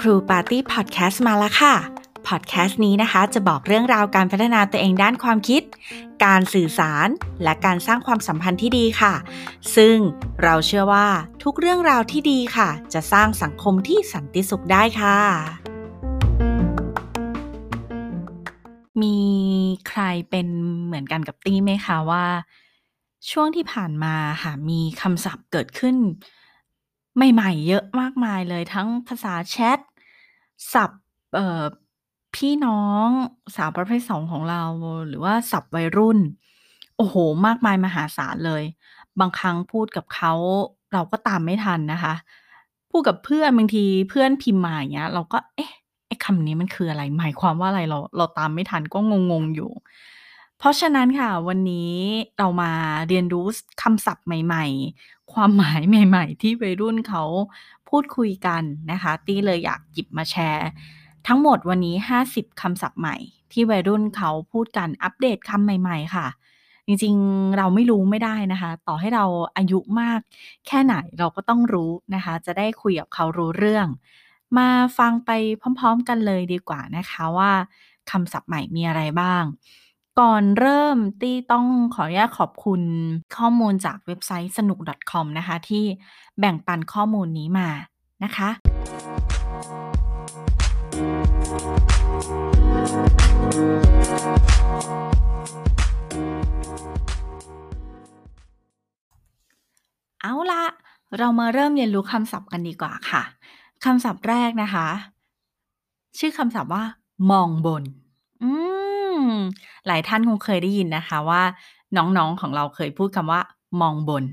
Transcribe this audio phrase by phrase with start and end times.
[0.00, 1.74] ครูปาร์ตี้พอดแคสต์มาแล้วค่ะ
[2.28, 5.62] พอดแคสต์นี้นะคะจะบอกเรื่องราวการพัฒนาตัวเองด้านความคิด
[6.24, 7.08] การสื่อสาร
[7.42, 9.14] และการสร้างความสัมพันธ์ที่ดีค่ะ
[9.76, 9.96] ซึ่ง
[10.42, 11.06] เราเชื่อว่า
[11.42, 15.18] ทุกเรื่องราวที่ดีค่ะ จะสร้างสังคมที่สันติสุขได้ค่ะ
[19.02, 19.18] มี
[19.88, 20.46] ใครเป็น
[20.84, 22.24] เหมือนกันกับตี้ไหมคะว่า
[23.30, 25.96] ช่วงที่ผ่านมาค่ะ มีคำศัพท์เกิดขึ้น
[27.16, 29.78] ใหม่ ๆ เยอะมากมายเลย ทั้งภาษาแชท
[30.72, 31.02] ศัพท์
[31.34, 31.62] เอ่อ
[32.34, 33.08] พี่น้อง
[33.56, 34.62] สาวประเภทสองของเรา
[35.08, 36.18] หรือว่าศัพท์วัยรุ่น
[36.96, 37.14] โอ้โห
[37.46, 38.62] มากมายมหาศาลเลย
[39.20, 40.32] บางครั้งพูดกับเขา
[40.92, 42.14] เราก็ตามไม่ทันนะคะ
[42.90, 45.70] พูดกับเพื่อน บางทีเพื่อนพิมพ์มา อย่างเงี้ย เราก็ เอ๊ะ
[46.06, 48.98] ไอ้คำนี้มันคืออะไร หมายความว่าอะไร เรา เราตามไม่ทัน ก็
[49.30, 49.70] งง ๆ อยู่
[50.58, 51.94] เพราะฉะนั้นค่ะ วันนี้
[52.38, 52.72] เรามา
[53.08, 53.46] เรียนรู้
[53.82, 54.64] คำศัพท์ใหม่
[55.00, 57.24] ๆ ความหมายใหม่ ๆ ที่วัยรุ่นเขา
[57.88, 60.68] พูดคุยกันนะคะ ตี้เลยอยากหยิบมาแชร์
[61.26, 63.16] ทั้งหมดวันนี้ 50คำศัพท์ใหม่
[63.52, 66.26] ที่วัยรุ่นเขาพูดกันอัปเดตคำใหม่ ๆ ค่ะ
[66.86, 69.24] จริงๆเราไม่รู้ไม่ได้นะคะ ต่อให้เรา
[69.56, 70.20] อายุมาก
[70.66, 73.86] แค่ไหนเราก็ต้องรู้นะคะ จะได้คุยกับเขารู้เรื่อง
[74.58, 74.68] มา
[74.98, 75.30] ฟังไป
[75.78, 77.52] พร้อม ๆ กันเลยดีกว่านะคะว่า
[78.10, 79.44] คำศัพท์ใหม่มีอะไรบ้าง
[80.24, 82.82] ก่อนเริ่มตี้ต้องขออนุญาตขอบคุณ
[83.36, 84.78] ข้อมูลจากเว็บไซต์สนุก
[85.10, 85.84] .com นะคะ ที่
[86.38, 87.68] แบ่งปันข้อมูลนี้มา
[88.24, 88.48] นะคะ
[100.22, 100.64] เอาละ
[101.18, 103.22] เรามาเริ่มเรียนรู้คำศัพท์กันดีกว่าค่ะ
[103.84, 104.86] คำศัพท์แรกนะคะ
[106.18, 106.84] ชื่อคำศัพท์ว่า
[107.30, 107.82] มองบน
[108.42, 108.77] อืม
[109.86, 111.42] หลายท่านคงเคยได้ยินนะคะว่า
[111.96, 113.40] น้องๆของเราเคยพูดคำว่า
[113.80, 114.24] มองบน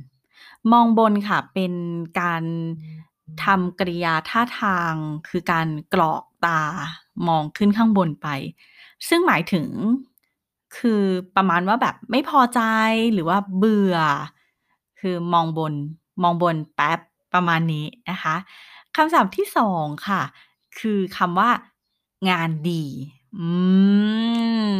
[0.71, 1.73] มองบนค่ะ เป็น
[2.19, 2.43] การ
[3.43, 4.93] ทำกริยาท่าทาง
[5.27, 6.59] คือการกรอกตา
[7.27, 8.27] มองขึ้นข้างบนไป
[9.07, 9.67] ซึ่งหมายถึง
[10.77, 11.03] คือ
[11.35, 12.61] ประมาณว่าแบบไม่พอใจ
[13.13, 13.97] หรือว่าเบื่อ
[14.99, 15.73] คือมองบน
[16.23, 16.99] มองบนแป๊บ
[17.33, 18.35] ประมาณนี้นะคะ
[18.95, 20.21] คำศัพท์ที่สองค่ะ
[20.79, 21.49] คือคำว่า
[22.29, 22.83] งานดี
[23.37, 23.49] อื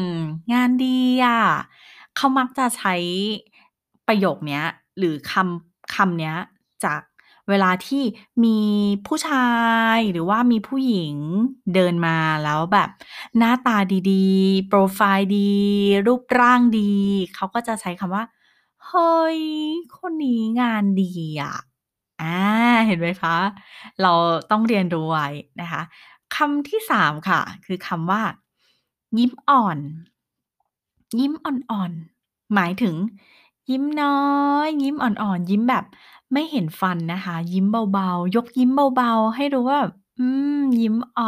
[0.08, 0.12] ม
[0.52, 1.40] งานดีอะ
[2.16, 2.94] เขามักจะใช้
[4.08, 4.64] ประโยคเนี้ย
[4.98, 6.36] หรือคำ คำเนี้ย
[6.84, 7.02] จาก
[7.50, 8.04] เวลาที่
[8.44, 8.60] มี
[9.08, 9.50] ผู้ชา
[9.96, 11.16] ย หรือว่ามีผู้หญิง
[11.76, 12.90] เดินมาแล้วแบบ
[13.38, 13.78] หน้าตา
[14.12, 15.54] ดี ๆ โปรไฟล์ดี
[16.08, 16.94] รูปร่างดี
[17.36, 18.24] เขาก็จะใช้คำว่า
[18.88, 19.40] เฮ้ย
[19.98, 21.12] คนนี้งานดี
[21.42, 21.56] อะ
[22.22, 22.38] อา
[22.88, 23.38] เห็นไหมคะ
[24.02, 24.14] เรา
[24.52, 25.28] ต้องเรียนรู้ไว้
[25.62, 25.82] นะคะ
[26.36, 28.22] คำที่สามค่ะ คือคำว่า
[29.18, 29.78] ยิ้มอ่อน
[31.20, 32.96] ยิ้มอ่อนๆ หมายถึง
[33.70, 34.20] ยิ้มน้อ
[34.66, 35.86] ย ยิ้มอ่อนๆ ยิ้มแบบ
[36.34, 39.80] ไม่เห็นฟันนะคะ ยิ้มเบาๆ ยกยิ้มเบาๆ ให้รู้ว่า
[40.20, 40.28] อื
[40.58, 41.26] ม ยิ้มอ่อ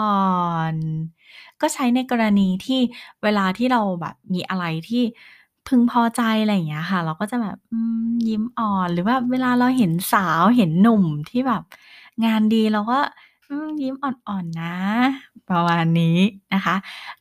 [0.74, 0.76] น
[1.62, 2.80] ก็ใช้ในกรณีที่
[3.24, 5.04] เวลาที่เราแบบมีอะไรที่
[5.68, 7.58] พึงพอใจอะไรอย่างเงี้ยค่ะ เราก็จะแบบ
[8.28, 11.64] ยิ้มอ่อน หรือว่าเวลาเราเห็นสาวเห็นหนุ่มที่แบบ
[12.26, 13.00] งานดีเราก็
[13.50, 14.76] อืม ยิ้มอ่อน ๆ นะ
[15.50, 16.20] ประมาณนี้
[16.54, 16.76] นะคะ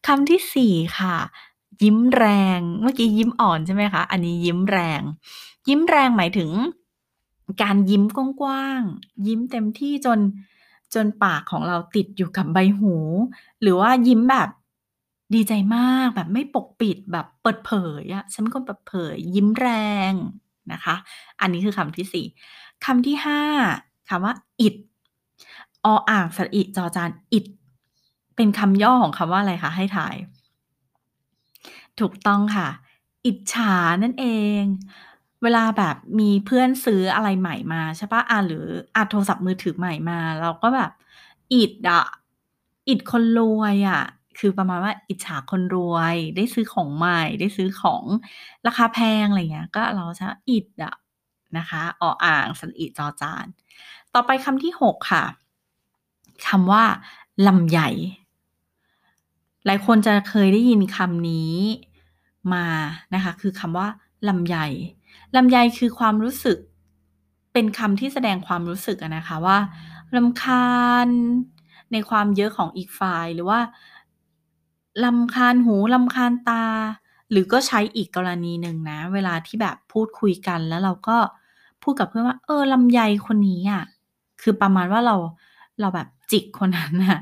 [0.07, 1.17] คำที่สี่ค่ะ
[1.83, 2.25] ยิ้มแร
[2.59, 5.01] ง เมื่อกี้ยิ้มอ่อนใช่ไหมคะ อันนี้ยิ้มแรง
[5.69, 6.51] ยิ้มแรงหมายถึง
[7.63, 10.19] การยิ้มกว้าง ๆ ยิ้มเต็มที่จน
[10.95, 12.95] จนปากของเราติดอยู่กับใบหู
[13.63, 14.49] หรือว่ายิ้มแบบ
[15.35, 17.73] ดีใจมาก แบบไม่ปกปิดแบบเปิดเผ
[18.03, 19.69] ยอะ ฉันเป็นคนเปิดเผย ยิ้มแร
[20.11, 20.13] ง
[20.73, 20.95] นะคะ
[21.41, 22.27] อันนี้คือคำที่สี่
[22.85, 23.43] คำที่ห้า
[24.09, 24.75] คำว่า อิฐ
[25.87, 27.45] ออ่างสระอิจอจานอิฐ
[28.37, 30.15] เป็นคำย่อของคำว่าอะไรคะให้ทาย
[32.01, 32.69] ถูกต้องค่ะ
[33.27, 34.27] อิจฉานั่นเอ
[34.61, 34.63] ง
[35.43, 38.65] เวลาแบบมีเพื่อนซื้ออะไรใหม่มาใช่เปล่าหรือ
[38.97, 40.91] อาโทรศัพท์มือถือใหม่มา เราก็แบบ
[41.53, 42.05] อิจอะ
[42.89, 44.03] อิจคนรวยอะ
[44.39, 48.05] คือประมาณว่าอิจฉาคนรวย ได้ซื้อของใหม่ ได้ซื้อของ
[48.67, 50.95] ราคาแพงอะไรเงี้ย ก็เราจะอิจอะ
[51.59, 53.47] นะคะออ่างสระอิจอจาน
[54.15, 55.25] ต่อไปคำที่หกค่ะ
[56.49, 56.85] คำว่า
[57.47, 57.81] ลำไย
[59.67, 61.55] หลายคนจะเคยได้ยินคำนี้
[62.53, 62.67] มา
[63.15, 63.89] นะคะ คือคำว่า
[64.29, 64.57] ลำไย
[65.37, 66.59] ลำไยคือความรู้สึก
[67.53, 69.59] เป็นคำที่แสดงความรู้สึกนะคะว่า
[70.17, 71.09] รำคาญ
[71.93, 73.61] ในความเยอะของอีกฝ่ายหรือว่า
[75.05, 76.65] รำคาญหูรำคาญตา
[77.31, 81.19] หรือก็ใช้อีกกรณีหนึ่งนะ เวลาที่แบบพูดคุยกันแล้วเราก็
[81.83, 83.85] พูดกับเพื่อนว่า เออลำไยคนนี้อะ
[84.43, 85.17] คือประมาณว่าเรา
[85.81, 87.21] เราแบบจิกคนนั้นน่ะ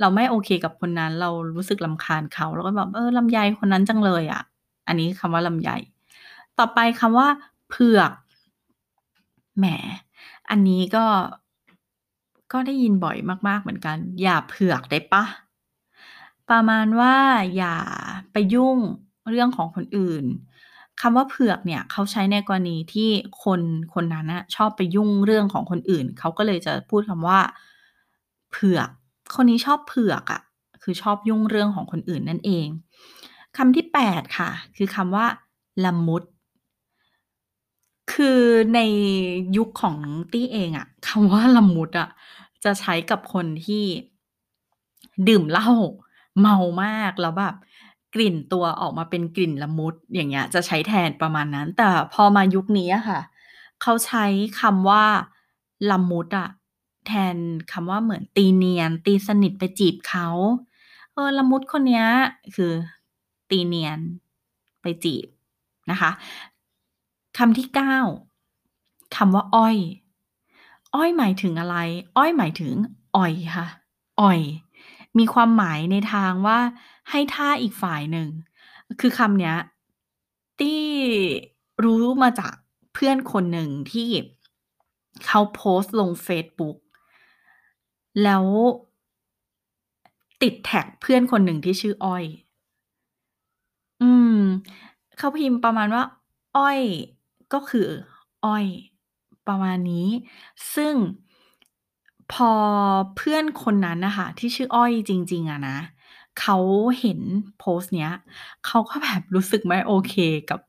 [0.00, 4.42] เราไม่โอเคกับคนนั้น เรารู้สึกรำคาญเขาเราก็แบบเออลำไยคนนั้นจังเลยอะ
[4.88, 5.70] อันนี้คำว่าลำไย
[6.58, 7.28] ต่อไปคำว่า
[7.70, 8.12] เผือก
[9.58, 9.66] แหม
[10.50, 11.04] อันนี้ก็
[12.52, 13.16] ก็ได้ยินบ่อย
[13.48, 15.24] มาก ๆ เหมือนกัน อย่าเผือกได้ปล่า
[16.50, 17.16] ประมาณว่า
[17.56, 17.76] อย่า
[18.32, 18.78] ไปยุ่ง
[19.30, 20.24] เรื่องของคนอื่น
[21.00, 23.10] คำว่าเผือกเนี่ยเขาใช้ในกรณีที่
[23.44, 23.60] คน
[23.94, 27.40] คนนั้นนะชอบไปยุ่งเรื่องของคนอื่น เขาก็เลยจะพูดคำว่า
[28.54, 28.88] เผือก
[29.34, 30.42] คนนี้ชอบเผือกอะ
[30.82, 32.66] คือชอบยุ่งเรื่องของคนอื่นนั่นเอง
[33.56, 35.26] คำที่8ค่ะ คือคำว่า
[35.84, 36.22] ละมุด
[38.12, 38.40] คือ
[38.74, 38.80] ใน
[39.56, 39.96] ยุคของ
[40.32, 42.08] ตี้เองอะคำว่าละมุดอะ
[42.64, 43.84] จะใช้กับคนที่
[45.28, 45.70] ดื่มเหล้า
[46.40, 47.54] เมามากแล้วแบบ
[48.14, 53.20] กลิ่นตัวออกมาเป็นกลิ่นละมุดอย่างเงี้ย จะใช้แทนประมาณนั้น แต่พอมายุคนี้ค่ะ
[53.82, 54.24] เขาใช้
[54.60, 55.04] คำว่า
[55.90, 56.48] ละมุดอะ
[57.06, 57.36] แทน
[57.72, 60.28] คำว่าเหมือนตีเนียน ตีสนิทไปจีบเขา
[61.12, 62.04] เออละมุดคนนี้
[62.54, 62.72] คือ
[63.50, 63.98] ตีเนียน
[64.82, 65.26] ไปจีบ
[65.90, 66.10] นะคะ
[67.38, 67.68] คำที่
[68.42, 69.76] 9คำว่าอ้อย
[70.94, 71.76] อ้อยหมายถึงอะไร?
[72.16, 72.72] อ้อยหมายถึง
[73.16, 73.66] อ่อยค่ะ
[74.20, 74.40] อ่อย
[75.18, 76.58] มีความหมายในทางว่า
[77.10, 78.28] ให้ท่าอีกฝ่ายหนึ่ง
[79.00, 79.56] คือคำเนี้ย
[80.58, 80.84] ตี้
[81.84, 82.54] รู้มาจาก
[82.94, 84.08] เพื่อนคนหนึ่งที่
[85.26, 86.76] เขาโพสต์ลงเฟซบุ๊ก
[88.22, 88.44] แล้ว
[90.42, 92.24] ติดแท็กเพื่อนคนหนึ่งที่ชื่ออ้อย
[94.00, 94.30] อืม
[95.16, 96.02] เขาพิมพ์ประมาณว่า
[96.56, 96.80] อ้อย
[97.52, 97.88] ก็คือ
[98.44, 98.66] อ้อย
[99.46, 100.08] ประมาณนี้
[100.74, 100.94] ซึ่ง
[102.32, 102.52] พอ
[103.16, 105.78] เพื่อนคนนั้นนะคะที่ชื่ออ้อยจริง ๆอะนะ
[106.40, 106.56] เขา
[107.00, 107.20] เห็น
[107.58, 108.12] โพสต์เนี้ย
[108.66, 110.14] เขาก็แบบรู้สึกไม่โอเค
[110.50, 110.60] กับ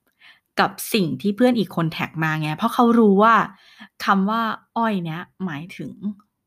[0.59, 3.36] กับสิ่งที่เพื่อนอีกคนแท็กมาไง เพราะเขารู้ว่า
[4.06, 4.42] คำว่า
[4.77, 5.92] อ้อยเนี้ยหมายถึง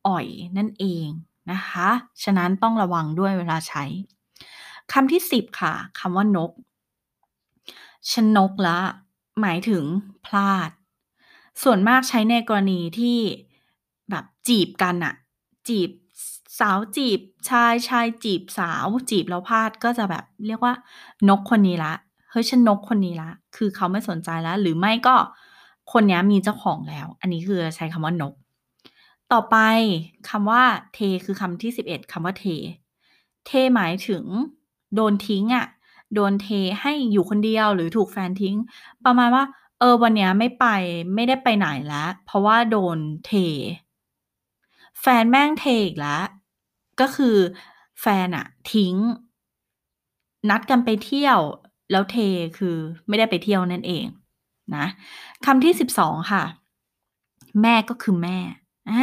[0.09, 0.27] อ่อย
[0.57, 1.07] นั่นเอง
[1.53, 1.89] นะคะ
[2.23, 3.85] ฉะนั้นต้องระวังด้วยเวลาใช้
[4.93, 6.51] คำที่ 10 ค่ะคำว่านก
[8.11, 8.83] ฉันนกแล้ว
[9.41, 9.85] หมายถึง
[10.27, 10.71] พลาด
[11.63, 13.19] ส่วนมากใช้ในกรณีที่
[14.11, 15.15] แบบจีบกันน่ะ
[15.69, 15.91] จีบ
[16.61, 20.75] สาวจีบชายชายจีบสาว จีบแล้วพลาดก็จะแบบเรียกว่า
[21.29, 21.97] นกคนนี้ล้ว
[22.31, 25.17] เฮ้ยฉันนกคนนี้ล้วคือเขาไม่สนใจแล้ว หรือไม่ก็
[25.93, 28.35] คนนี้มีเจ้าของแล้ว อันนี้คือใช้คำว่านก
[29.33, 29.57] ต่อไป
[30.29, 30.63] คำว่า
[30.95, 32.47] เทคือคำที่ 11คำว่าเท
[33.47, 34.25] เทหมายถึง
[34.95, 35.67] โดนทิ้งอะ
[36.15, 36.49] โดนเท
[36.81, 38.57] ให้อยู่คนเดียวหรือถูกแฟนทิ้ง
[39.05, 39.45] ประมาณว่า
[39.79, 40.67] เออวันเนี้ยไม่ไป
[41.15, 43.33] ไม่ได้ไปไหนแล้ว เพราะว่าโดนเท
[45.01, 46.25] แฟนแม่งเทอีกแล้ว
[47.01, 47.37] ก็คือ
[48.01, 48.95] แฟนน่ะทิ้ง
[50.51, 51.39] นัดกันไปเที่ยว
[51.91, 52.17] แล้วเท
[52.59, 52.77] คือ
[53.09, 54.05] ไม่ได้ไปเที่ยวนั่นเอง
[54.77, 54.87] นะ
[55.47, 56.45] คำที่ 12 ค่ะ
[57.63, 58.39] แม่ก็คือแม่
[58.89, 58.99] อา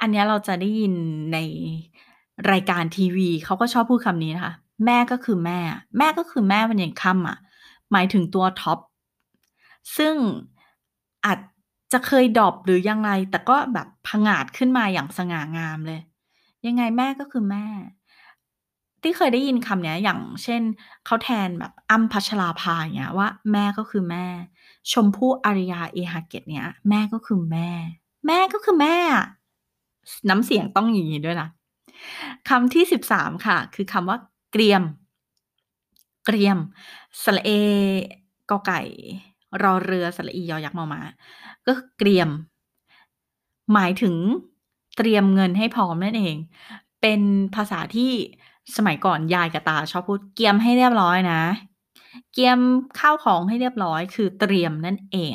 [0.00, 0.94] อันเนี้ยเราจะได้ยิน
[1.32, 1.38] ใน
[2.50, 4.54] รายการทีวี เขาก็ชอบพูดคำนี้นะคะ
[4.86, 7.38] แม่ก็คือแม่อะ แม่ก็คือแม่วันยังค่ำอะ
[7.92, 8.78] หมายถึงตัว top
[9.96, 10.14] ซึ่ง
[11.24, 11.38] อาจ
[11.92, 16.00] จะเคย drop หรือยังไง แต่ก็แบบผงาดขึ้นมาอย่างสง่างามเลย
[16.66, 17.66] ยังไงแม่ก็คือแม่
[19.02, 20.62] ตี้เคยได้ยินคำเนี้ย อย่างเช่น
[21.06, 24.26] เขาแทนแบบอ้ำพัชราภา อย่างเงี้ยว่า แม่ก็คือแม่
[24.92, 27.70] ชมพู่ อารยา เอหเกต เงี้ย แม่ก็คือแม่
[28.26, 28.96] แม่ก็คือแม่
[30.28, 31.48] น้ำเสียงต้องอย่างงี้ด้วยนะ
[32.48, 34.18] คำที่13ค่ะ คือคำว่า
[34.52, 34.82] เกรียม
[36.26, 36.58] เกรียม
[37.22, 37.50] สระเอ
[38.50, 38.80] กอไก่
[39.62, 41.00] รอเรือสระอียอยักษ์มอมา
[41.66, 42.28] ก็เกรียม
[43.74, 44.14] หมายถึง
[44.96, 46.36] เตรียมเงินให้พร้อมนั่นเอง
[47.00, 47.20] เป็น
[47.54, 48.12] ภาษาที่
[48.76, 51.42] สมัยก่อนยายกับตาชอบพูด"เกียมให้เรียบร้อยนะ"
[52.32, 52.58] เกียม
[52.98, 55.34] ข้าวของให้เรียบร้อย คือเตรียมนั่นเอง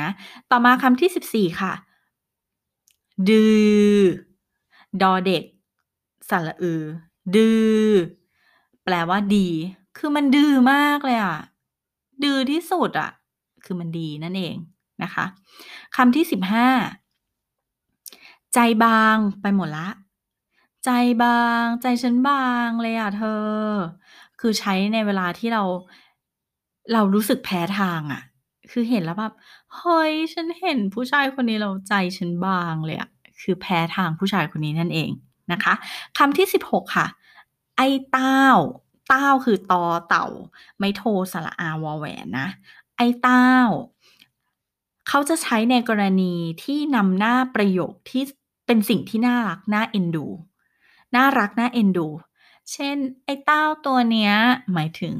[0.00, 0.10] นะ
[0.50, 1.72] ต่อมาคำที่ 14 ค่ะ
[3.28, 3.44] ดื
[3.96, 4.00] อ
[5.02, 5.42] ดอเด็ก
[6.30, 6.82] สระอือ
[7.34, 7.50] ดื
[7.88, 7.90] อ
[8.84, 9.48] แปลว่าดี
[9.96, 11.38] คือมันดื้อมากเลยอะ
[12.22, 13.10] ดื้อที่สุดอะ
[13.64, 14.56] คือมันดีนั่นเอง
[15.02, 15.24] นะคะ
[15.96, 16.66] คำที่15
[18.54, 19.92] ใจบางไปหมดล้ว
[20.84, 20.90] ใจ
[21.22, 23.28] บาง ใจฉันบางเลยอะเธอ
[24.40, 25.62] คือใช้ในเวลาที่เรา
[26.92, 28.22] เรารู้สึกแพ้ทางอะ
[28.70, 29.34] คือเห็นแล้วแบบ
[29.76, 35.10] เฮ้ย ฉันเห็นผู้ชายคนนี้แล้วใจฉันบางเลยอะคือแพ้ทางผู้ชายคนนี้นั่นเอง
[35.52, 35.74] นะคะ
[36.18, 37.06] คำที่ 16 ค่ะ
[37.76, 38.44] ไอ้เต้า
[39.08, 40.26] เต้าคือตอเต่า
[40.78, 41.02] ไม้โท
[41.32, 42.48] สระอาวอแหวนนะ
[42.96, 43.50] ไอ้เต้า
[45.08, 48.22] เขาจะใช้ในกรณีที่นำหน้าประโยคที่
[48.66, 50.26] เป็นสิ่งที่น่ารักน่าเอ็นดู
[51.16, 52.08] น่ารักน่าเอ็นดู
[52.72, 54.34] เช่น ไอ้เต้าตัวเนี้ย
[54.72, 55.16] หมายถึง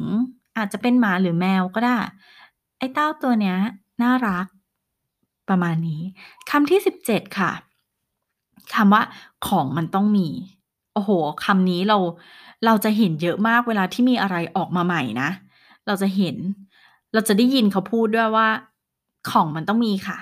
[0.57, 1.99] อาจจะเป็นหมาหรือแมวก็ได้
[2.79, 3.57] ไอ้เต้าตัวเนี้ย
[4.03, 4.47] น่ารัก
[5.49, 6.03] ประมาณนี้
[6.51, 7.53] คำที่17ค่ะ
[8.75, 9.03] คำว่า
[9.47, 10.29] ของมันต้องมี
[10.95, 11.11] โอ้โฮ
[11.45, 11.99] คำนี้เรา
[12.67, 15.31] เราจะเห็นเยอะมากเวลาที่มีอะไรออกมาใหม่นะ
[15.87, 16.37] เราจะเห็น
[17.13, 18.49] เราจะได้ยินเขาพูดด้วยว่า
[19.31, 20.19] ของมันต้องมีค่ะ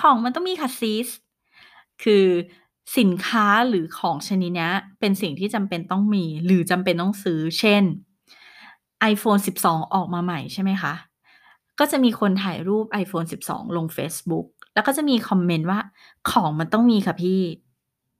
[0.00, 1.08] ของมันต้องมีค่ะ Sis
[2.02, 2.26] คือ
[2.98, 4.70] สินค้าหรือของชนิดนี้
[5.00, 7.82] เป็นสิ่งที่จำเป็นต้องมี หรือจำเป็นต้องซื้อ เช่น
[9.12, 10.94] iPhone 12 ออกมาใหม่ใช่ไหมคะ
[11.78, 15.80] ก็จะมีคนถ่ายรูป iPhone 12 ลงเฟซบุ๊กแล้วก็จะมีคอมเมนต์ว่า
[16.30, 17.42] ของมันต้องมีค่ะพี่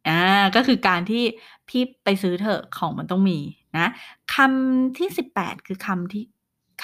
[0.08, 0.20] อ่า
[0.56, 1.22] ก็คือการที่
[1.68, 3.38] พี่ไปซื้อเถอะของมันต้องมี
[3.76, 3.86] นะ
[4.34, 6.24] คำที่ 18 คือคำที่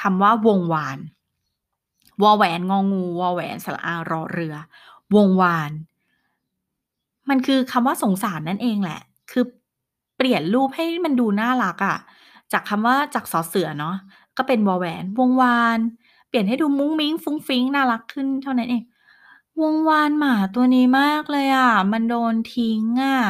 [0.01, 0.99] คำว่าวงวาน
[2.23, 4.55] วอแหวนงองูวอแหวนสระอารอเรือ
[5.15, 5.71] วงวาน
[7.29, 9.45] มันคือคำว่าสงสารนั่นเองแหละ คือ
[10.17, 11.99] เปลี่ยนรูปให้มันดูน่ารักอะ
[12.53, 13.97] จากคำว่าจากสอเสือเนาะ
[14.37, 15.79] ก็เป็นวอแหวน วงวาน
[16.29, 18.83] เปลี่ยนให้ดูมุ้งมิ้งฟุ้งฟิ้งน่ารักขึ้นเท่านั้นเอง
[19.61, 23.21] วงวานหมาตัวนี้มากเลยอะมันโดนทิ้งอะ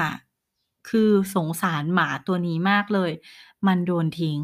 [0.88, 3.10] คือสงสารหมาตัวนี้มากเลย
[3.66, 4.38] มันโดนทิ้ง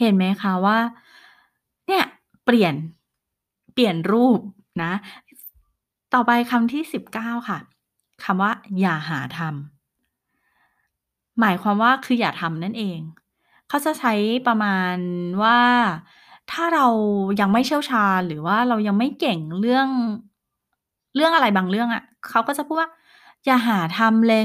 [0.00, 0.78] เห็นไหมคะว่า
[1.86, 2.04] เนี่ย
[2.44, 2.74] เปลี่ยน
[3.72, 4.40] เปลี่ยนรูป
[4.82, 4.92] นะ
[6.14, 6.82] ต่อไปคำที่
[7.14, 7.58] 19ค่ะ
[8.24, 12.98] คำว่า อย่าหาทำหมายความว่าคืออย่าทำนั่นเอง
[13.68, 14.14] เขาจะใช้
[14.46, 14.96] ประมาณ
[15.42, 15.60] ว่า
[16.52, 16.86] ถ้าเรา
[17.40, 19.88] ยังไม่เชี่ยวชาญ หรือว่าเรายังไม่เก่งเรื่อง
[21.14, 22.90] เรื่องอะไรบางเรื่องอะ เขาก็จะพูดว่า
[23.44, 24.44] อย่าหาทำเลย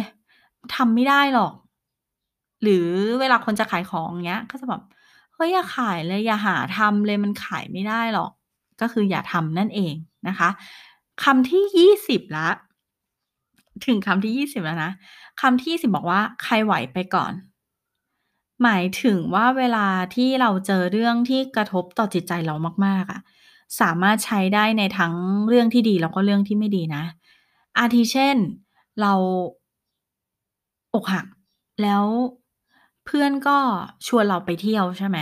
[0.75, 1.53] ทำไม่ได้หรอก
[2.63, 2.87] หรือ
[3.19, 4.81] เวลาคนจะขายของอย่างเงี้ย ก็จะแบบ
[5.33, 8.31] เฮ้ยอย่าขายเลย อย่าหาทำเลยมันขายไม่ได้หรอก
[8.81, 9.93] ก็คืออย่าทำนั่นเอง
[10.27, 10.49] นะคะ
[11.23, 12.53] คำที่20แล้ว
[13.85, 14.91] ถึงคำที่20แล้วนะ
[15.41, 17.33] คำที่20บอกว่า ใครไหวไปก่อน
[18.63, 23.21] หมายถึงว่าเวลาที่เราเจอเรื่องที่กระทบต่อจิตใจเรามาก ๆ อะ
[23.81, 25.13] สามารถใช้ได้ในทั้ง
[25.49, 27.03] เรื่องที่ดี แล้วก็เรื่องที่ไม่ดีนะ
[27.77, 28.37] อาทิเช่น
[29.01, 29.13] เรา
[30.93, 31.25] อกหัก
[31.81, 32.05] แล้ว
[33.05, 33.57] เพื่อนก็
[34.07, 35.17] ชวนเราไปเที่ยว ใช่ไหม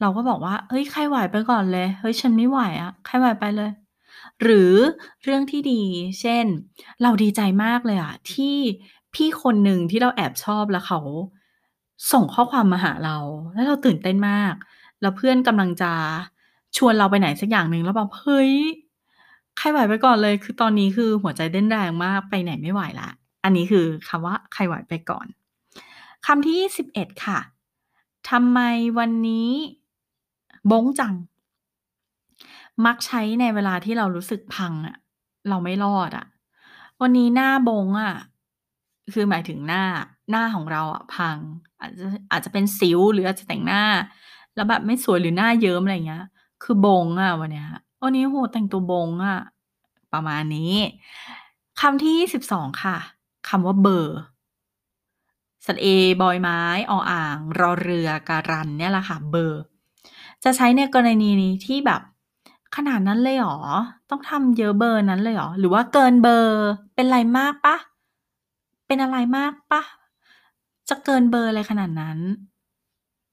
[0.00, 3.70] เราก็บอกว่า เฮ้ย ใครไหวไปก่อนเลย เฮ้ย ฉันไม่ไหวอะ ใครไหวไปเลย
[4.42, 4.72] หรือ
[5.24, 5.82] เรื่องที่ดี
[6.20, 6.44] เช่น
[7.02, 8.56] เราดีใจมากเลยอะที่
[9.14, 11.00] พี่คนหนึ่งที่เราแอบชอบ แล้วเขา
[12.12, 13.16] ส่งข้อความมาหาเรา
[13.54, 14.54] แล้วเราตื่นเต้นมาก
[15.00, 15.92] แล้วเพื่อนกำลังจะ
[16.76, 18.52] ชวนเราไปไหนสักอย่างหนึ่งแล้วแบบเฮ้ย
[19.58, 23.12] ใครไหวไปก่อนเลย คือตอนนี้คือหัวใจเต้นแรงมากไปไหนไม่ไหวล้ว
[23.44, 25.26] อันนี้คือคำว่าใครไหวไปก่อน
[26.26, 27.38] คำที่21ค่ะ
[28.30, 28.60] ทำไม
[28.98, 29.50] วันนี้
[30.70, 31.14] บงจัง
[32.86, 34.96] มักใช้ในเวลาที่เรารู้สึกพังอะ
[35.48, 36.26] เราไม่รอดอะ
[37.00, 38.14] วันนี้หน้าบงอะ
[39.12, 39.84] คือหมายถึงหน้า
[40.30, 41.36] หน้าของเราอะพัง
[41.80, 43.84] อาจจะอาจจะเป็นสิวหรืออาจจะแต่งหน้า
[44.54, 46.24] แล้วแบบไม่สวยหรือหน้าเยิ้มอะไรอย่างเงี้ย
[46.62, 47.68] คือบงอะวันเนี้ย
[48.02, 49.38] วันนี้โอ้โฮแต่งตัวบงอะ
[50.12, 50.74] ประมาณนี้
[51.80, 52.14] คำที่
[52.46, 52.96] 22ค่ะ
[53.48, 54.18] คำว่าเบอร์
[55.66, 55.86] สระเอ
[56.22, 59.60] บอยไม้ออ่าง รอเรือการันเนี่ยแหละค่ะเบอร์
[60.44, 62.00] จะใช้ในกรณีนี้ที่แบบ
[62.76, 63.58] ขนาดนั้นเลยหรอ
[64.10, 66.58] ต้องทำเยอะเบอร์นั้นเลยหรอ หรือว่าเกินเบอร์
[66.94, 67.76] เป็นไรมากปล่า
[68.86, 69.82] เป็นอะไรมากปล่า
[70.88, 72.18] จะเกินเบอร์อะไรขนาดนั้น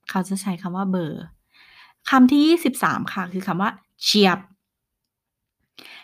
[0.09, 1.23] เขาจะใช้คำว่าเบอร์
[2.09, 3.69] คำที่ 23 ค่ะ คือคำว่า
[4.03, 4.39] เฉียบ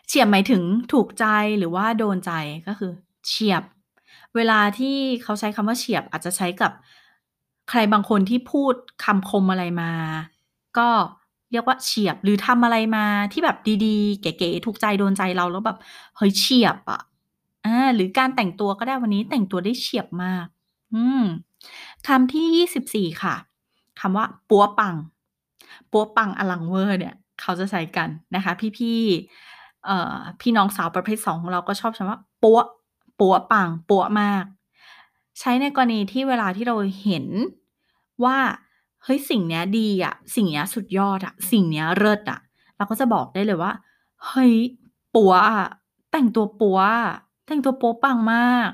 [0.07, 0.61] เฉียบหมายถึง
[0.93, 1.25] ถูกใจ
[1.57, 2.31] หรือว่าโดนใจ
[2.67, 2.91] ก็คือ
[3.27, 3.63] เฉียบ
[4.35, 6.71] เวลาที่เขาใช้คำว่าเฉียบอาจจะใช้กับ
[7.69, 9.91] ใครบางคนที่พูดคำคมอะไรมา
[10.77, 10.89] ก็
[11.51, 15.77] เรียกว่าเฉียบหรือทำอะไรมาที่แบบดีๆ เก๋ๆถูกใจโดนใจเราแล้วแบบ
[16.17, 17.01] เฮ้ยเฉียบอะ
[17.65, 20.45] อ่าหรือการแต่งตัวก็ได้วันนี้แต่งตัวได้เฉียบมาก
[20.93, 21.23] อืม
[22.07, 23.35] คำที่24ค่ะ
[23.99, 24.95] คำว่าปัวปัง
[25.91, 32.59] ปัวปังอลังเวอร์เนี่ย เขาจะใช้กันนะคะ พี่ๆเอ่อพี่น้องสาวประเภท2ของเราก็ชอบใช้ว่าปัว
[33.19, 34.45] ปัวปังปัวมาก
[35.39, 37.25] ใช้ในกรณีที่เวลาที่เราเห็น
[38.23, 38.37] ว่า
[39.03, 42.39] เฮ้ยสิ่งเนี้ยดีอะสิ่งเนี้ยสุดยอดอะสิ่งเนี้ยเลิศอะ
[42.77, 43.71] เราก็จะบอกได้เลยว่า
[44.27, 44.53] เฮ้ย
[45.15, 45.61] ปัวอะ
[46.11, 46.79] แต่งตัวปัว
[47.47, 48.69] แต่งตัวปั๊วปังมาก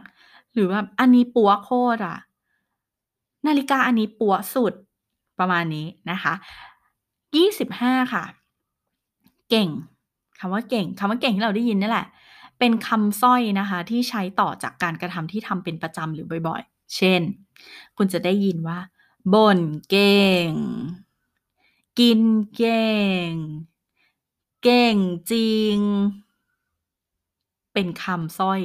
[0.56, 2.18] หรือแบบอันนี้ปัวโคตรอะ
[3.48, 4.74] นาฬิกาอันนี้ปัวสุด
[5.40, 6.34] ประมาณนี้นะคะ
[7.46, 8.24] 25ค่ะ
[9.50, 9.70] เก่ง
[10.40, 12.08] คำว่าเก่งคำว่าเก่งที่เราได้ยินนี่แหละ
[12.60, 17.22] เป็นคำสร้อยนะคะ ที่ใช้ต่อจากการกระทำที่ทำเป็นประจำหรือบ่อยๆ เช่น
[17.98, 18.80] คุณจะได้ยินว่า
[19.34, 19.60] บ่น
[19.90, 20.52] เก่ง
[22.00, 22.22] กิน
[22.56, 22.90] เก่
[23.28, 23.32] ง
[24.64, 24.98] เก่ง
[25.32, 25.78] จริง
[27.74, 28.62] เป็นคำสร้อย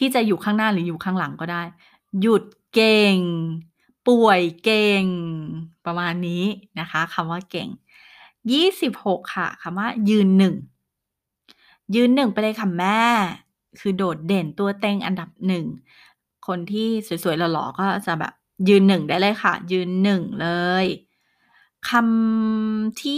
[0.00, 1.62] ที่จะอยู่ข้างหน้าหรืออยู่ข้างหลังก็ได้
[2.20, 3.18] หยุดเก่ง
[4.08, 5.04] ป่วยเก่ง
[5.86, 6.44] ประมาณนี้
[6.80, 7.68] นะคะคำว่าเก่ง
[8.50, 10.54] 26 ค่ะคำว่า ยืนหนึ่ง
[11.94, 13.02] ยืนหนึ่งไปเลยค่ะแม่
[13.80, 15.30] คือโดดเด่นตัวเต็งอันดับ
[15.88, 16.88] 1คนที่
[17.24, 18.32] สวยๆหล่อๆก็จะแบบ
[18.68, 20.48] ยืนหนึ่งได้เลยค่ะ ยืนหนึ่งเล
[20.84, 20.86] ย
[21.88, 23.16] คำที่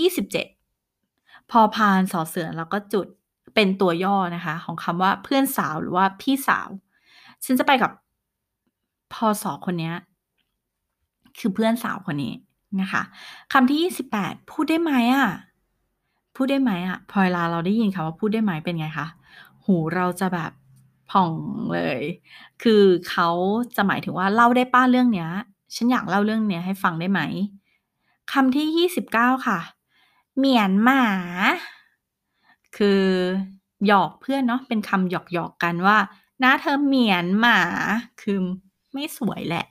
[0.93, 3.07] 27 พอพานสอเสือแล้วก็จุด
[3.55, 6.69] เป็นตัวย่อนะคะ ของคำว่าเพื่อนสาวหรือว่าพี่สาว
[7.45, 7.91] ฉันจะไปกับ
[9.13, 9.93] พอสอคนนี้
[11.39, 12.35] คือเพื่อนสาวคนนี้
[12.81, 13.03] นะคะ
[13.53, 15.29] คำที่ 28 พูดได้ไหมอะ
[16.37, 19.07] พูดได้ไหมอะ พอเวลาเราได้ยินคำว่าพูดได้ไหมเป็นไงคะ
[19.65, 20.53] หูเราจะแบบ
[21.11, 21.33] ผ่อง
[21.75, 22.01] เลย
[22.63, 23.29] คือเขา
[23.77, 25.31] จะหมายถึงว่าเล่าได้ป้าเรื่องเนี้ย
[25.75, 27.21] ฉันอยากเล่าเรื่องเนี้ยให้ฟังได้ไหม
[28.33, 29.61] คำที่ 29 ค่ะ
[30.37, 31.05] เหมียนหมา
[32.77, 33.03] คือ
[33.87, 35.97] หยอกเพื่อนเนาะเป็นคำหยอกหยอกกันว่า
[36.43, 37.61] นะเธอเหมียนหมา
[38.23, 38.39] คือ
[38.93, 39.67] ไม่สวยแหละ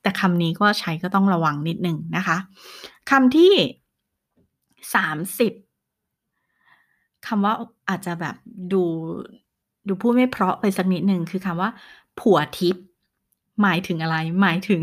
[0.00, 2.36] แต่คำนี้ก็ใช้ก็ต้องระวังนิดหนึ่งนะคะ
[3.10, 3.52] คำที่
[5.44, 7.54] 30คำว่า
[7.88, 8.36] อาจจะแบบ
[8.72, 8.82] ดู
[9.88, 11.70] ดูพูดไม่เพราะไปสักนิดหนึ่งคือคำว่า
[12.20, 12.84] ผัวทิพย์
[13.62, 14.82] หมายถึงอะไร หมายถึง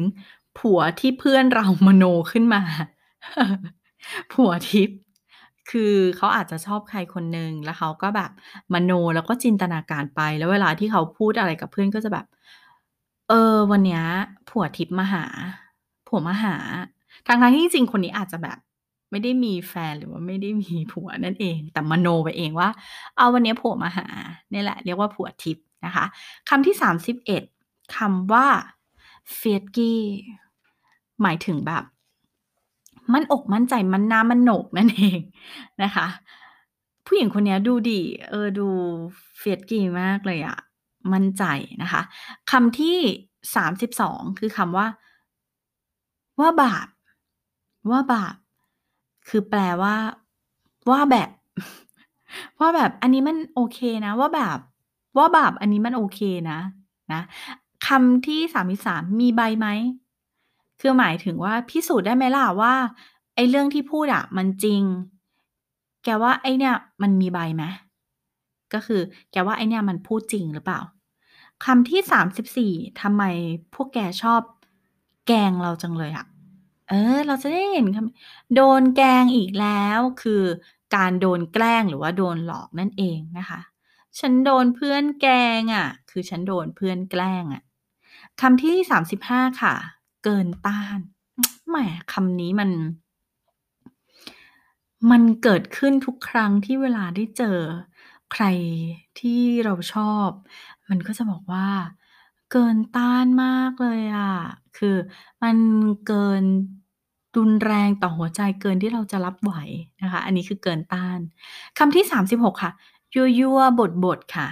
[0.59, 2.61] ผัวที่เพื่อนเรามโนขึ้นมา
[4.33, 4.97] ผัวทิพย์
[5.69, 8.31] คือเขาอาจจะชอบใครคนหนึ่ง แล้วเขาก็แบบ
[8.73, 12.25] มโนแล้วก็จินตนาการไป แล้วเวลาที่เขาพูดอะไรกับเพื่อนก็จะแบบ
[13.29, 14.03] เออ วันเนี้ย
[14.49, 15.25] ผัวทิพย์มาหา
[16.07, 16.55] ผัวมาหา
[17.27, 18.57] ทางทางที่จริงคนนี้อาจจะแบบ
[19.11, 22.69] ไม่ได้มีแฟนหรือว่าไม่ได้มีผัวนั่นเอง แต่มโนไปเองว่า
[23.15, 24.07] เอาวันนี้ผัวมาหา
[24.51, 26.05] เนี่ยแหละ เรียกว่าผัวทิพย์นะคะ
[26.49, 26.75] คำที่
[27.33, 28.47] 31คำว่า
[29.33, 30.01] เฟียดกี้
[31.21, 31.83] หมายถึงแบบ
[33.13, 35.19] มั่นอกมั่นใจมันนามันโหนกนั่นเอง
[35.83, 36.07] นะคะ
[37.05, 38.67] ผู้หญิงคนนี้ดูดี เออดู
[39.37, 40.57] เฟียดกี้มากเลยอะ
[41.13, 41.43] มั่นใจ
[41.81, 42.01] นะคะ
[42.51, 42.97] คำที่
[43.67, 44.87] 32คือคำว่า
[46.39, 46.87] ว่าบาป
[47.91, 48.35] ว่าบาป
[49.29, 49.95] คือแปลว่า
[50.91, 51.29] ว่าแบบ
[52.59, 54.57] ว่าแบบอันนี้มันโอเคนะ ว่าแบบ
[55.17, 56.19] ว่าบาปอันนี้มันโอเค
[56.51, 56.59] นะ
[57.13, 57.21] นะ
[57.87, 58.39] คำที่
[58.79, 59.67] 33มีใบไหม
[60.81, 62.73] คือหมายถึงว่าพิสูจน์ได้ไหมล่ะว่า
[63.35, 64.83] ไอ้เรื่องที่พูดอะมันจริง
[66.03, 67.63] แกว่าไอ้เนี่ยมันมีใบไหม
[68.73, 69.01] ก็คือ
[69.31, 70.79] แกว่าไอ้เนี่ยมันพูดจริงหรือเปล่า
[71.65, 73.23] คำที่34ทำไม
[73.73, 74.41] พวกแกชอบ
[75.27, 76.25] แกงเราจังเลยอะ
[76.89, 80.43] เออ เราจะได้เห็นคำโดนแกงอีกแล้วคือ
[80.95, 83.59] การโดนแกล้งหรือว่าโดนหลอกนั่นเองนะคะ
[84.19, 85.27] ฉันโดนเพื่อนแก
[85.59, 87.63] งอะคือฉันโดนเพื่อนแกล้งอะ
[88.41, 89.75] คำที่35ค่ะ
[90.23, 90.99] เกินต้าน
[91.69, 91.77] แหม
[92.11, 92.69] คำนี้มัน
[95.11, 97.59] มันเกิดขึ้นทุกครั้งที่เวลาได้เจอ
[98.31, 98.43] ใคร
[99.19, 100.29] ที่เราชอบ
[100.89, 101.67] มันก็จะบอกว่า
[102.51, 104.33] เกินต้านมากเลยอะ
[104.77, 104.95] คือ
[105.43, 105.57] มัน
[106.07, 106.43] เกิน
[107.37, 109.53] รุนแรงต่อหัวใจเกินที่เราจะรับไหว
[110.01, 111.19] นะคะ อันนี้คือเกินต้าน
[111.77, 112.71] คำที่ 36 ค่ะ
[113.13, 114.47] ยั่วยั่วบทบทค่ะ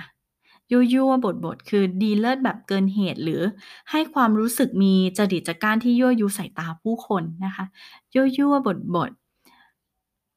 [0.71, 3.41] ยั่วยั่วบทบทคือดีเลิศแบบเกินเหตุ หรือ
[3.91, 7.65] ให้ความรู้สึกมีจริตจักรานที่ยั่วยุสายตาผู้คนนะคะ
[8.13, 9.11] ยั่วยั่วบทบท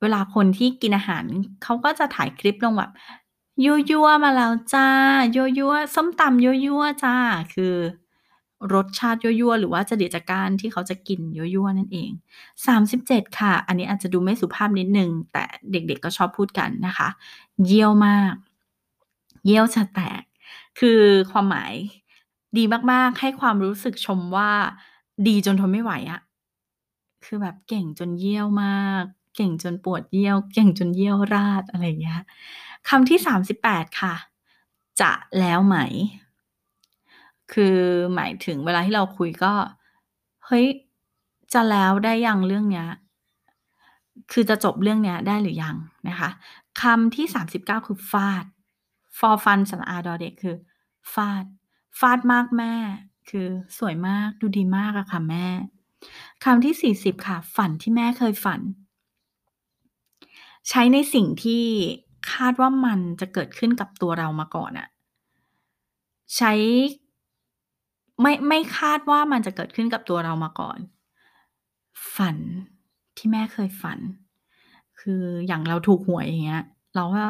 [0.00, 1.24] เวลาคนที่กินอาหาร
[1.62, 2.92] เขาก็จะถ่ายคลิปลงแบบ
[3.64, 4.88] ยั่วยั่วมาแล้วจ้า
[5.34, 7.16] ยั่วยั่วส้มตำยั่วยั่วจ้า
[7.54, 7.74] คือ
[8.74, 12.10] รสชาติยั่วยั่วหรือว่าจริตจักรานที่เขาจะกินยั่วยั่วนั่นเอง
[12.74, 17.08] 37 ค่ะ อันนี้อาจจะดูไม่สุภาพนิดนึง แต่เด็กๆก็ชอบพูดกันนะคะ
[17.66, 18.34] เยี่ยวมาก
[19.44, 20.22] เยี่ยวจะแตก
[20.78, 21.72] คือความหมาย
[22.56, 24.50] ดีมากๆ ให้ความรู้สึกชมว่า
[25.26, 26.20] ดีจนทนไม่ไหวอะ
[27.24, 29.04] คือแบบเก่งจนเยี่ยวมาก
[29.36, 32.20] เก่งจนปวดเยี่ยว เก่งจนเยี่ยวราดอะไรอย่างเงี้ย
[32.88, 34.14] คำที่38ค่ะ
[35.00, 35.76] จะแล้วไหม
[37.52, 37.78] คือ
[38.14, 39.52] หมายถึงเวลาที่เราคุยก็
[40.46, 40.66] เฮ้ย
[41.52, 42.88] จะแล้วได้ยังเรื่องเนี้ย
[44.32, 45.76] คือจะจบเรื่องเนี้ยได้หรือยัง
[46.08, 46.30] นะคะ
[46.82, 48.44] คำที่39คือฟาด
[49.18, 50.56] for fun สระอาดอเด็กคือ
[51.14, 51.44] ฟาด
[51.98, 52.74] ฟาดมากแม่
[53.30, 53.46] คือ
[53.78, 55.46] สวยมากดูดีมากอะค่ะแม่
[56.44, 58.60] คำที่40ค่ะ ฝันที่แม่เคยฝัน
[60.68, 61.64] ใช้ในสิ่งที่
[62.32, 64.88] คาดว่ามันจะเกิดขึ้นกับตัวเรามาก่อนอะ
[66.36, 66.52] ใช้
[68.20, 70.78] ไม่ไม่คาดว่ามันจะเกิดขึ้นกับตัวเรามาก่อน
[72.16, 72.36] ฝัน
[73.16, 73.98] ที่แม่เคยฝัน
[75.00, 77.24] คืออย่างเราถูกหวยอย่างเงี้ย เราก็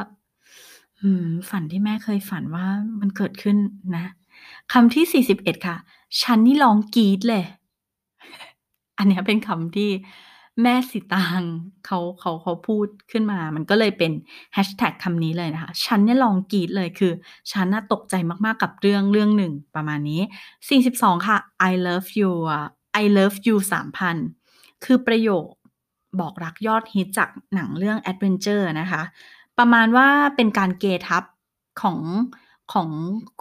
[1.02, 2.66] อืม ฝันที่แม่เคยฝันว่า
[3.00, 3.56] มันเกิดขึ้น
[3.96, 4.04] นะ
[4.72, 5.76] คำที่ 41 ค่ะ
[6.22, 7.44] ฉันนี่ร้องกรี๊ดเลย
[8.98, 9.90] อันเนี้ยเป็นคำที่
[10.62, 11.40] แม่สีตาง
[11.86, 14.12] เขาเขาเขาพูดขึ้นมา มันก็เลยเป็น
[14.54, 17.12] แฮชแท็กคำนี้เลยนะคะ ฉันเนี่ยร้องกรีดเลยคือ
[17.52, 20.20] ฉันน่ะตกใจมากๆกับเรื่องเรื่องหนึ่งประมาณนี้
[20.74, 21.36] 42 ค่ะ
[21.70, 22.32] I love you
[23.02, 23.56] I love you
[24.20, 25.46] 3,000 คือประโยค
[26.20, 29.02] บอกรักยอดฮิตจากหนังเรื่อง Adventure นะคะ
[29.58, 31.24] ประมาณว่าเป็นการเกทับ
[31.80, 31.98] ของ
[32.72, 32.88] ของ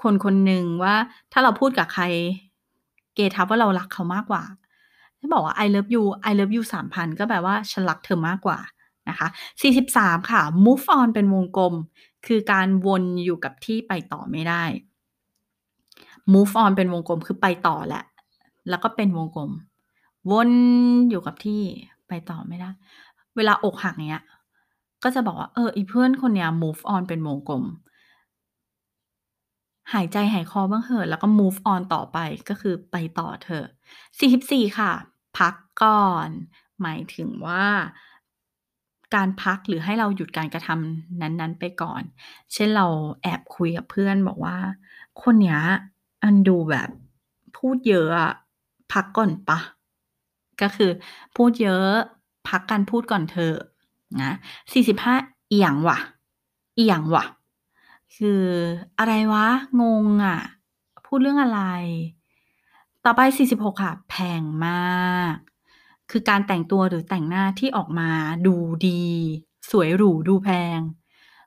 [0.02, 0.96] คนคนหนึ่งว่า
[1.32, 2.04] ถ้าเราพูดกับใคร
[3.16, 4.44] เกทับว่าเรารักเขามากกว่า
[5.20, 8.60] ถ้าบอกว่า I love you I love you 3,000ก็แปลว่าฉันรักเธอมากกว่า
[9.10, 9.28] นะคะ
[9.62, 11.74] 43 ค่ะ move on เป็นวงกลม
[12.26, 14.64] คือการวนอยู่กับที่ไปต่อไม่ได้
[16.34, 18.04] move on เป็นวงกลมคือไปต่อแหละ
[18.70, 19.52] แล้วก็เป็นวงกลม
[20.32, 20.50] วน
[21.10, 21.62] อยู่กับที่
[22.08, 22.70] ไปต่อไม่ได้
[23.36, 24.24] เวลาอกหักเนี้ย
[25.04, 27.64] ก็จะบอกว่า เออ อีเพื่อนคนเนี้ย move on เป็นวงกลม
[29.94, 32.18] หายใจหายคอบ้างเหอะ แล้วก็ move on ต่อไป
[32.50, 33.66] ก็คือไปต่อเถอะ
[34.20, 34.92] 44 ค่ะ
[35.38, 36.30] พักก่อน
[36.82, 37.66] หมายถึงว่า
[39.16, 42.04] การพักหรือให้เราหยุดการกระทำนั้น ๆ ไปก่อน
[42.54, 42.86] เช่นเรา
[43.24, 44.58] แอบคุยกับเพื่อนบอกว่า
[45.24, 45.60] คนเนี้ย
[46.24, 46.90] อันดูแบบ
[47.58, 48.10] พูดเยอะ
[48.94, 49.60] พักก่อนปล่า?
[50.62, 50.92] ก็คือ
[51.36, 51.90] พูดเยอะ
[52.50, 53.56] พักการพูดก่อนเถอะ
[54.22, 54.32] นะ
[54.92, 55.98] 45อิหยังวะ
[56.78, 57.26] อิหยังวะ
[58.16, 58.44] คือ
[59.00, 59.48] อะไรวะ
[59.82, 60.40] งงอะ
[61.06, 61.62] พูดเรื่องอะไร
[63.06, 63.22] ต่อไป
[63.54, 65.36] 46 ค่ะ แพงมาก
[66.12, 68.10] คือการแต่งตัวหรือแต่งหน้าที่ออกมา
[68.48, 68.56] ดู
[68.88, 69.04] ดี
[69.72, 70.80] สวยหรูดูแพง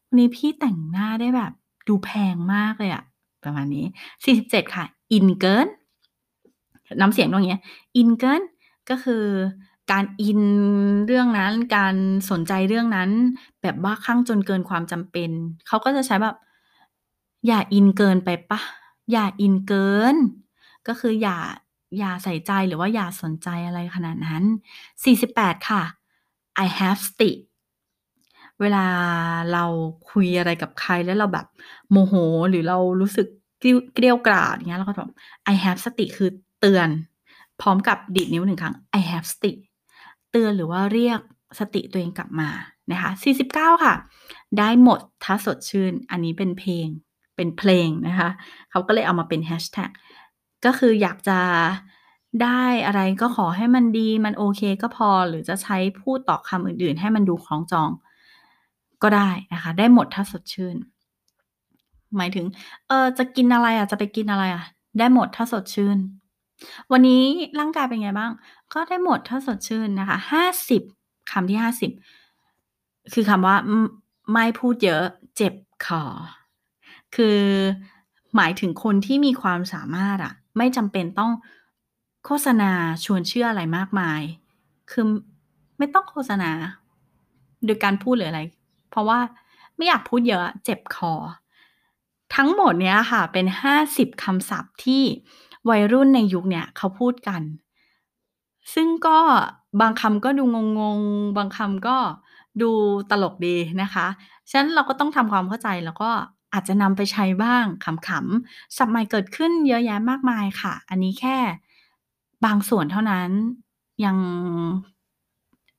[0.07, 1.53] วันนี้พี่แต่งหน้าได้แบบ
[1.89, 3.05] ดูแพงมากเลยอะ
[3.45, 3.87] ประมาณนี้
[4.31, 5.67] 47 ค่ะ อินเกิน
[7.01, 7.63] น้ำเสียงต้องอย่างเงี้ย
[7.97, 8.43] อินเกิน
[8.91, 9.25] ก็คือ
[9.93, 10.41] การอิน
[11.07, 11.95] เรื่องนั้น การ
[12.31, 13.11] สนใจเรื่องนั้น
[13.63, 15.31] แบบบ้าคลั่งจนเกินความจำเป็น
[15.67, 16.37] เขาก็จะใช้แบบ
[17.47, 18.61] อย่าอินเกินไปปล่า
[19.13, 20.17] อย่าอินเกิน
[20.89, 21.39] ก็คืออย่า
[21.99, 24.43] อย่าใส่ใจหรือว่าอย่าสนใจอะไรขนาดนั้น
[25.07, 25.83] 48 ค่ะ
[26.65, 27.31] I have สติ
[28.61, 28.87] เวลา
[29.53, 29.65] เรา
[30.11, 31.47] คุยอะไรกับใครแล้วเราแบบ
[31.91, 32.15] โมโห
[32.51, 33.27] หรือเรารู้สึก
[33.61, 35.13] เกรี้ยวกราดอย่างเงี้ยเราก็จะแบบ
[35.53, 36.89] I have สติคือเตือน
[37.61, 39.53] พร้อมกับดีดนิ้ว1ครั้ง I have สติ
[40.37, 41.21] ตือนหรือว่าเรียก
[41.59, 42.51] สติตัวเองกลับมา
[42.93, 43.11] นะคะ
[43.47, 43.95] 49 ค่ะ
[44.59, 46.87] ได้หมดถ้าสดชื่น อันนี้เป็นเพลง
[47.37, 48.29] เป็นเพลงนะคะ
[48.71, 49.91] เขาก็เลยเอามาเป็นแฮชแท็ก
[50.65, 51.39] ก็คืออยากจะ
[52.43, 57.91] ได้อะไรก็ขอให้มันดีมันโอเคก็พอหรือจะใช้พูดต่อคำอื่นๆ ให้มันดูคล้องจอง
[59.03, 60.77] ก็ได้นะคะ ได้หมดถ้าสดชื่น
[62.17, 62.47] หมายถึง
[62.89, 64.65] เออจะกินอะไรอะจะไปกินอะไรอะ
[64.99, 65.99] ได้หมดถ้าสดชื่น
[66.93, 67.23] วันนี้
[67.61, 68.31] ร่างกายเป็นไงบ้าง
[68.73, 70.19] ก็ได้หมดถ้าสดชื่นนะคะ
[70.75, 71.59] 50 คำที่
[72.55, 73.71] 50 คือคำว่าอ
[74.33, 75.03] ไม่พูดเยอะ
[75.37, 75.55] เจ็บ
[75.87, 76.03] คอ
[77.15, 77.41] คือ
[78.37, 81.33] หมายถึงคนที่มีความสามารถอะ ไม่จำเป็นต้อง
[82.25, 82.73] โฆษณา
[83.05, 84.21] ชวนเชื่ออะไรมากมาย
[84.91, 85.05] คือ
[85.79, 86.51] ไม่ต้องโฆษณา
[87.65, 88.41] โดยการพูดหรืออะไร
[88.91, 89.21] เพราะว่า
[89.77, 91.13] ไม่อยากพูดเยอะอะเจ็บคอ
[92.37, 93.47] ทั้งหมดเนี้ยค่ะเป็น
[93.85, 95.05] 50 คำศัพท์ที่
[95.69, 97.43] วัยรุ่นในยุคเนี้ยเขาพูดกัน
[98.75, 99.19] ซึ่งก็
[99.81, 100.45] บางคำก็ดู
[100.79, 101.97] งงๆ บางคำก็
[102.63, 102.71] ดู
[103.11, 104.07] ตลกดีนะคะ
[104.51, 106.11] ฉะนั้นเราก็ต้องทำความเข้าใจแล้วก็
[106.53, 111.39] อาจจะนำไปใช้บ้างขำๆศัพท์ใหม่เกิดขึ้นเยอะแยะมากมายค่ะ อันนี้แค่
[112.45, 113.31] บางส่วนเท่านั้น
[114.05, 114.17] ยัง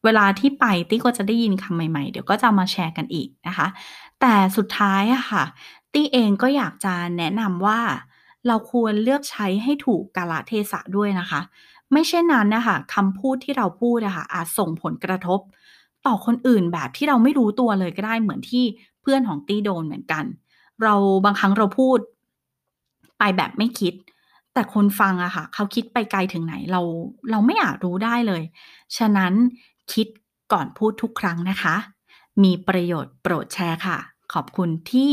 [0.04, 3.68] เวลาที่ไปตี้ก็จะได้ยินคำใหม่ๆ เดี๋ยวก็จะมาแชร์กันอีกนะคะ
[4.22, 5.44] แต่สุดท้ายอะค่ะ
[5.94, 7.80] ตี้เองก็อยากจะแนะนำว่า
[8.48, 11.42] เราควรเลือกใช้ให้ถูกกาลเทศะด้วยนะคะ
[11.92, 15.40] ไม่เช่นนั้นนะคะคำพูดที่เราพูดอะคะอาจส่งผลกระทบ
[16.06, 18.64] ต่อคนอื่นแบบที่เราไม่รู้ตัวเลยก็ได้เหมือนที่
[19.02, 20.24] เพื่อนของตี้โดนเหมือนกัน
[20.84, 20.94] เรา
[21.26, 22.00] บางครั้งเราพูด
[23.20, 23.94] ไปแบบไม่คิด
[24.54, 26.82] แต่คนฟังอะค่ะ เขาคิดไปไกลถึงไหนเรา
[27.32, 28.44] เราไม่อาจรู้ได้เลย
[28.98, 29.34] ฉะนั้น
[29.94, 30.08] คิด
[30.54, 31.76] ก่อนพูดทุกครั้งนะคะ
[32.44, 33.98] มีประโยชน์โปรดแชร์ค่ะ
[34.34, 35.10] ขอบคุณที่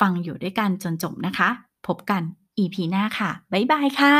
[0.00, 1.48] ฟังอยู่ด้วยกันจนจบนะคะ
[1.86, 2.22] พบกัน
[2.58, 4.16] EP หน้าค่ะ บ๊ายบายค่ะ